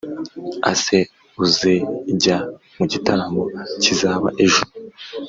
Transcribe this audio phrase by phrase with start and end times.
[0.71, 0.99] Ase
[1.43, 2.37] uzejya
[2.75, 3.43] mugitaramo
[3.81, 4.63] kizaba ejo